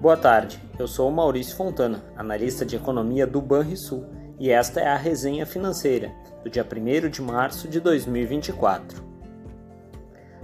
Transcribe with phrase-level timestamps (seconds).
[0.00, 4.06] Boa tarde, eu sou Maurício Fontana, analista de economia do Banrisul,
[4.38, 6.10] e esta é a resenha financeira
[6.42, 9.04] do dia 1 de março de 2024.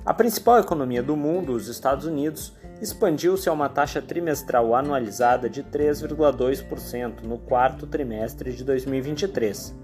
[0.04, 2.52] A principal economia do mundo, os Estados Unidos,
[2.82, 9.74] expandiu-se a uma taxa trimestral anualizada de 3,2% no quarto trimestre de 2023,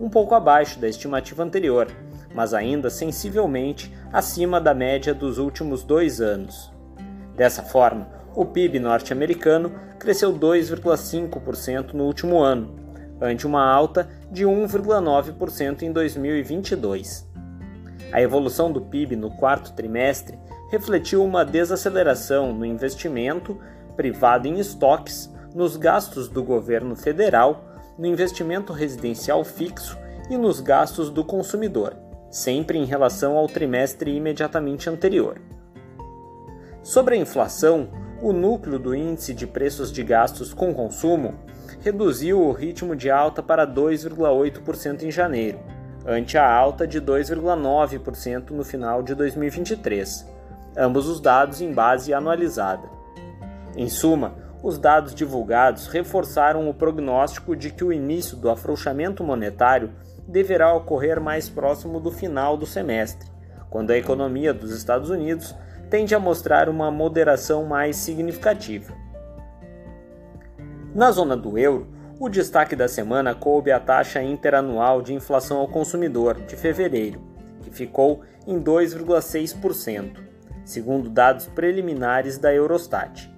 [0.00, 1.86] um pouco abaixo da estimativa anterior,
[2.34, 6.72] mas ainda sensivelmente acima da média dos últimos dois anos.
[7.36, 12.74] Dessa forma, o PIB norte-americano cresceu 2,5% no último ano,
[13.20, 17.30] ante uma alta de 1,9% em 2022.
[18.10, 20.38] A evolução do PIB no quarto trimestre
[20.70, 23.58] refletiu uma desaceleração no investimento
[23.96, 27.64] privado em estoques, nos gastos do governo federal,
[27.98, 29.98] no investimento residencial fixo
[30.30, 31.94] e nos gastos do consumidor,
[32.30, 35.38] sempre em relação ao trimestre imediatamente anterior.
[36.82, 37.88] Sobre a inflação,
[38.22, 41.34] o núcleo do índice de preços de gastos com consumo
[41.80, 45.58] reduziu o ritmo de alta para 2,8% em janeiro,
[46.06, 50.24] ante a alta de 2,9% no final de 2023,
[50.76, 52.88] ambos os dados em base anualizada.
[53.76, 59.90] Em suma, os dados divulgados reforçaram o prognóstico de que o início do afrouxamento monetário
[60.28, 63.28] deverá ocorrer mais próximo do final do semestre,
[63.68, 65.52] quando a economia dos Estados Unidos
[65.92, 68.94] tende a mostrar uma moderação mais significativa.
[70.94, 71.86] Na zona do euro,
[72.18, 77.20] o destaque da semana coube a taxa interanual de inflação ao consumidor de fevereiro,
[77.60, 80.16] que ficou em 2,6%,
[80.64, 83.30] segundo dados preliminares da Eurostat.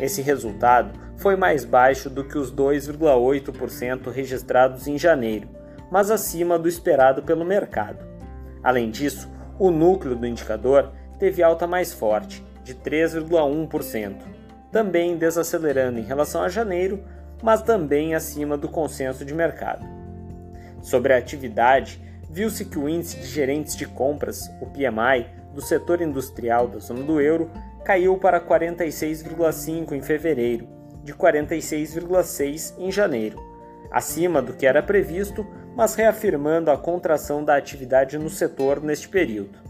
[0.00, 5.50] Esse resultado foi mais baixo do que os 2,8% registrados em janeiro,
[5.90, 8.02] mas acima do esperado pelo mercado.
[8.62, 14.16] Além disso, o núcleo do indicador teve alta mais forte, de 3,1%,
[14.72, 17.04] também desacelerando em relação a janeiro,
[17.42, 19.86] mas também acima do consenso de mercado.
[20.82, 26.00] Sobre a atividade, viu-se que o índice de gerentes de compras, o PMI, do setor
[26.00, 27.50] industrial da zona do euro
[27.84, 30.66] caiu para 46,5 em fevereiro,
[31.04, 33.38] de 46,6 em janeiro,
[33.90, 39.69] acima do que era previsto, mas reafirmando a contração da atividade no setor neste período.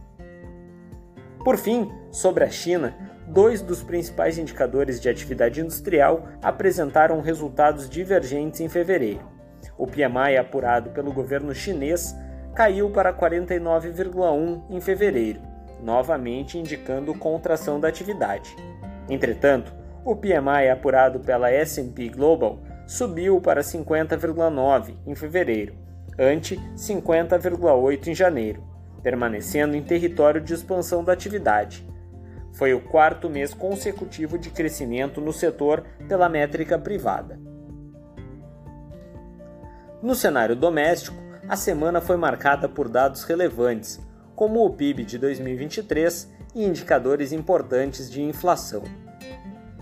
[1.45, 2.95] Por fim, sobre a China,
[3.27, 9.27] dois dos principais indicadores de atividade industrial apresentaram resultados divergentes em fevereiro.
[9.79, 12.15] O PMI apurado pelo governo chinês
[12.55, 15.41] caiu para 49,1 em fevereiro,
[15.83, 18.55] novamente indicando contração da atividade.
[19.09, 19.73] Entretanto,
[20.05, 25.75] o PMI apurado pela S&P Global subiu para 50,9 em fevereiro,
[26.19, 28.69] ante 50,8 em janeiro,
[29.03, 31.87] permanecendo em território de expansão da atividade.
[32.53, 37.38] Foi o quarto mês consecutivo de crescimento no setor pela métrica privada.
[40.03, 41.16] No cenário doméstico,
[41.49, 44.00] a semana foi marcada por dados relevantes,
[44.34, 48.82] como o PIB de 2023 e indicadores importantes de inflação.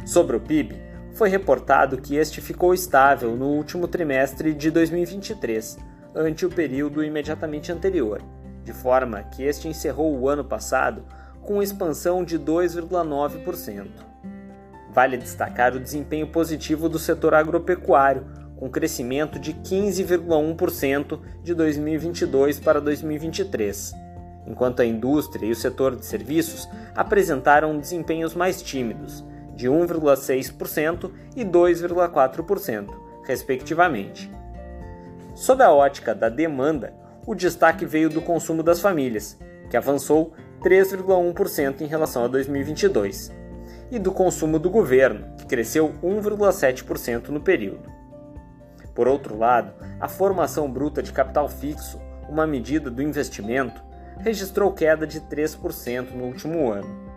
[0.05, 0.77] Sobre o PIB,
[1.13, 5.79] foi reportado que este ficou estável no último trimestre de 2023,
[6.15, 8.23] ante o período imediatamente anterior
[8.69, 11.03] de forma que este encerrou o ano passado
[11.41, 13.87] com expansão de 2,9%.
[14.91, 22.79] Vale destacar o desempenho positivo do setor agropecuário, com crescimento de 15,1% de 2022 para
[22.79, 23.95] 2023,
[24.47, 29.25] enquanto a indústria e o setor de serviços apresentaram desempenhos mais tímidos,
[29.55, 32.91] de 1,6% e 2,4%,
[33.25, 34.31] respectivamente.
[35.35, 36.93] Sob a ótica da demanda,
[37.29, 43.31] o destaque veio do consumo das famílias, que avançou 3,1% em relação a 2022,
[43.91, 47.93] e do consumo do governo, que cresceu 1,7% no período.
[48.95, 52.01] Por outro lado, a formação bruta de capital fixo,
[52.31, 53.83] uma medida do investimento,
[54.21, 57.11] registrou queda de 3% no último ano.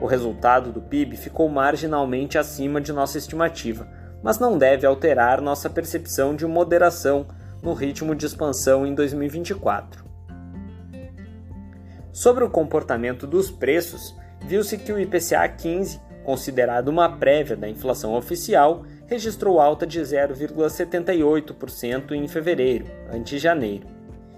[0.00, 3.86] O resultado do PIB ficou marginalmente acima de nossa estimativa,
[4.24, 7.28] mas não deve alterar nossa percepção de moderação
[7.64, 10.04] no ritmo de expansão em 2024.
[12.12, 14.14] Sobre o comportamento dos preços,
[14.46, 22.12] viu-se que o IPCA 15, considerado uma prévia da inflação oficial, registrou alta de 0,78%
[22.12, 23.86] em fevereiro, ante janeiro.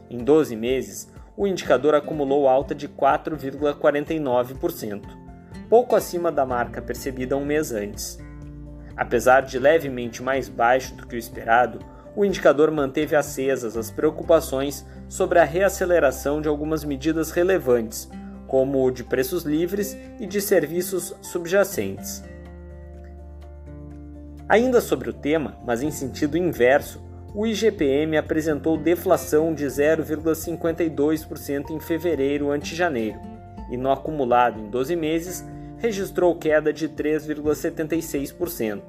[0.09, 5.03] Em 12 meses, o indicador acumulou alta de 4,49%,
[5.69, 8.25] pouco acima da marca percebida um mês antes.
[8.97, 11.81] Apesar de levemente mais baixo do que o esperado,
[12.17, 18.09] o indicador manteve acesas as preocupações sobre a reaceleração de algumas medidas relevantes,
[18.47, 22.25] como o de preços livres e de serviços subjacentes.
[24.49, 27.05] Ainda sobre o tema, mas em sentido inverso,
[27.35, 33.21] o IGPM apresentou deflação de 0,52% em fevereiro ante janeiro
[33.71, 35.45] e, no acumulado em 12 meses,
[35.77, 38.81] registrou queda de 3,76%.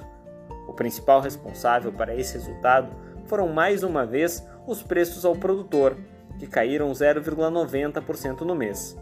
[0.65, 2.87] O principal responsável para esse resultado
[3.27, 5.95] foram mais uma vez os preços ao produtor,
[6.39, 8.97] que caíram 0,90% no mês.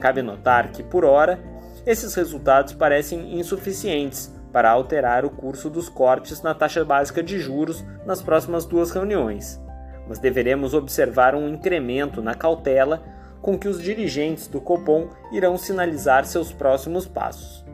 [0.00, 1.38] Cabe notar que, por hora,
[1.86, 7.84] esses resultados parecem insuficientes para alterar o curso dos cortes na taxa básica de juros
[8.06, 9.60] nas próximas duas reuniões,
[10.08, 13.02] mas deveremos observar um incremento na cautela
[13.40, 17.64] com que os dirigentes do Copom irão sinalizar seus próximos passos.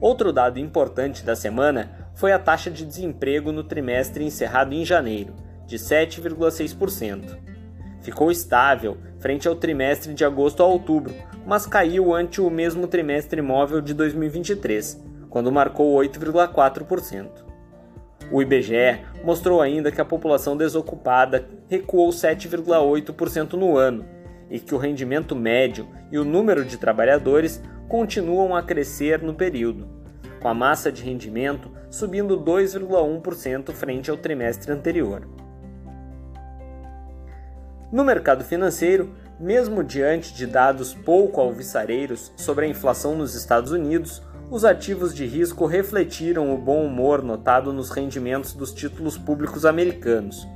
[0.00, 5.34] Outro dado importante da semana foi a taxa de desemprego no trimestre encerrado em janeiro,
[5.66, 7.38] de 7,6%.
[8.02, 11.14] Ficou estável frente ao trimestre de agosto a outubro,
[11.46, 17.50] mas caiu ante o mesmo trimestre móvel de 2023, quando marcou 8,4%.
[18.32, 24.04] O IBGE mostrou ainda que a população desocupada recuou 7,8% no ano
[24.48, 29.88] e que o rendimento médio e o número de trabalhadores continuam a crescer no período,
[30.40, 35.28] com a massa de rendimento subindo 2,1% frente ao trimestre anterior.
[37.92, 44.22] No mercado financeiro, mesmo diante de dados pouco alvissareiros sobre a inflação nos Estados Unidos,
[44.50, 50.46] os ativos de risco refletiram o bom humor notado nos rendimentos dos títulos públicos americanos.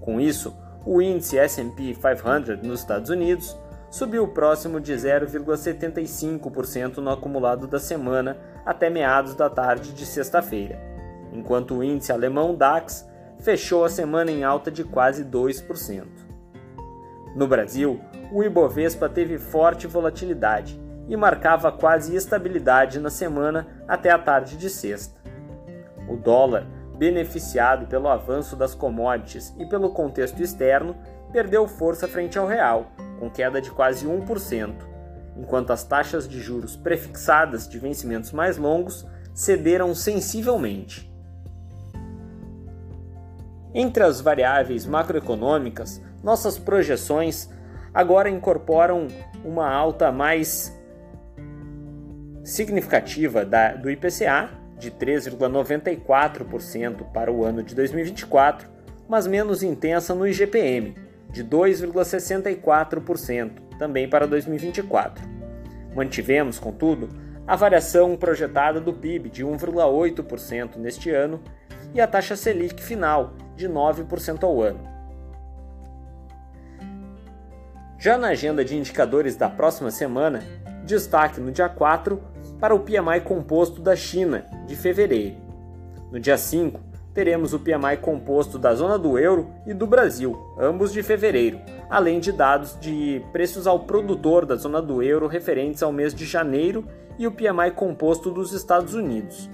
[0.00, 0.54] Com isso,
[0.84, 3.56] o índice S&P 500 nos Estados Unidos
[3.90, 10.78] subiu próximo de 0,75% no acumulado da semana até meados da tarde de sexta-feira,
[11.32, 13.08] enquanto o índice alemão DAX
[13.38, 16.04] fechou a semana em alta de quase 2%.
[17.34, 18.00] No Brasil,
[18.32, 24.68] o Ibovespa teve forte volatilidade e marcava quase estabilidade na semana até a tarde de
[24.68, 25.18] sexta.
[26.08, 30.96] O dólar, beneficiado pelo avanço das commodities e pelo contexto externo,
[31.32, 34.74] perdeu força frente ao real, com queda de quase 1%,
[35.36, 41.08] enquanto as taxas de juros prefixadas de vencimentos mais longos cederam sensivelmente.
[43.74, 47.48] Entre as variáveis macroeconômicas, nossas projeções
[47.92, 49.08] agora incorporam
[49.44, 50.76] uma alta mais
[52.42, 58.68] significativa da, do IPCA, de 3,94% para o ano de 2024,
[59.08, 60.94] mas menos intensa no IGPM,
[61.30, 65.22] de 2,64% também para 2024.
[65.94, 67.08] Mantivemos, contudo,
[67.46, 71.40] a variação projetada do PIB de 1,8% neste ano
[71.94, 74.80] e a taxa Selic final de 9% ao ano.
[77.98, 80.42] Já na agenda de indicadores da próxima semana,
[80.84, 82.22] destaque no dia 4
[82.60, 85.36] para o PMI composto da China, de fevereiro.
[86.12, 86.80] No dia 5,
[87.18, 91.60] teremos o PMI composto da zona do euro e do Brasil, ambos de fevereiro,
[91.90, 96.24] além de dados de preços ao produtor da zona do euro referentes ao mês de
[96.24, 96.86] janeiro
[97.18, 99.50] e o PMI composto dos Estados Unidos.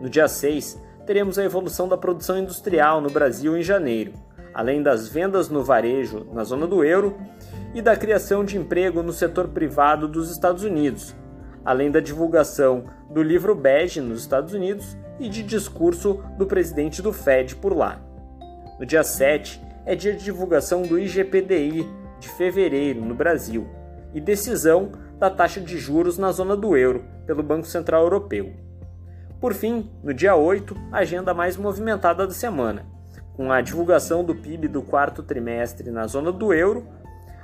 [0.00, 4.14] No dia 6, teremos a evolução da produção industrial no Brasil em janeiro,
[4.54, 7.14] além das vendas no varejo na zona do euro
[7.74, 11.14] e da criação de emprego no setor privado dos Estados Unidos,
[11.62, 17.12] além da divulgação do livro Bege nos Estados Unidos e de discurso do presidente do
[17.12, 18.00] Fed por lá.
[18.78, 23.66] No dia 7 é dia de divulgação do IGPDI de fevereiro no Brasil
[24.14, 28.52] e decisão da taxa de juros na zona do euro pelo Banco Central Europeu.
[29.40, 32.86] Por fim, no dia 8, a agenda mais movimentada da semana,
[33.34, 36.86] com a divulgação do PIB do quarto trimestre na zona do euro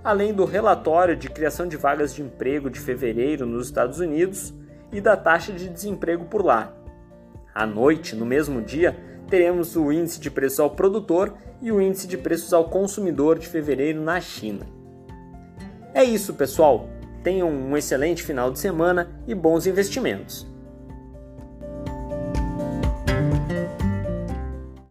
[0.04, 4.52] além do relatório de criação de vagas de emprego de fevereiro nos Estados Unidos
[4.90, 6.72] e da taxa de desemprego por lá.
[7.54, 8.96] À noite, no mesmo dia,
[9.28, 13.46] teremos o índice de preços ao produtor e o índice de preços ao consumidor de
[13.46, 14.66] fevereiro na China.
[15.94, 16.88] É isso, pessoal.
[17.22, 20.51] Tenham um excelente final de semana e bons investimentos.